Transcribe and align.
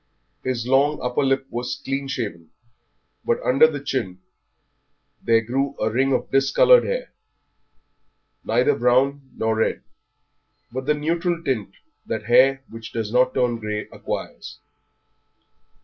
His 0.43 0.65
long 0.65 0.99
upper 1.03 1.21
lip 1.21 1.45
was 1.51 1.79
clean 1.85 2.07
shaven, 2.07 2.49
but 3.23 3.39
under 3.43 3.71
his 3.71 3.87
chin 3.87 4.19
there 5.21 5.41
grew 5.41 5.75
a 5.79 5.91
ring 5.91 6.11
of 6.11 6.31
discoloured 6.31 6.85
hair, 6.85 7.11
neither 8.43 8.75
brown 8.75 9.29
nor 9.37 9.55
red, 9.57 9.83
but 10.71 10.87
the 10.87 10.95
neutral 10.95 11.43
tint 11.43 11.75
that 12.07 12.23
hair 12.25 12.63
which 12.67 12.91
does 12.93 13.13
not 13.13 13.35
turn 13.35 13.59
grey 13.59 13.87
acquires. 13.91 14.57